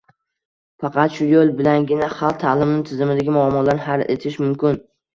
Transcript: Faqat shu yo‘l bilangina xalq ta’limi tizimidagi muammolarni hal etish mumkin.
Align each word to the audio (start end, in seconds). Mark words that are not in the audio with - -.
Faqat 0.83 1.13
shu 1.19 1.27
yo‘l 1.33 1.53
bilangina 1.59 2.09
xalq 2.15 2.41
ta’limi 2.47 2.83
tizimidagi 2.91 3.39
muammolarni 3.39 3.89
hal 3.93 4.07
etish 4.19 4.45
mumkin. 4.47 4.87